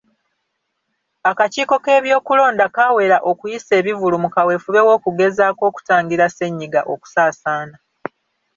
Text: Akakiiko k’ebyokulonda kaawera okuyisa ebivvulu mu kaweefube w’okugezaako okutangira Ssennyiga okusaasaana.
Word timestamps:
Akakiiko 1.29 1.75
k’ebyokulonda 1.83 2.65
kaawera 2.75 3.17
okuyisa 3.31 3.71
ebivvulu 3.79 4.15
mu 4.23 4.29
kaweefube 4.35 4.79
w’okugezaako 4.87 5.61
okutangira 5.69 6.25
Ssennyiga 6.29 6.81
okusaasaana. 6.93 7.75